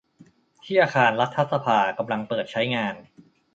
[0.63, 2.95] ที่อาคารรัฐสภากำลังเปิดใช้งาน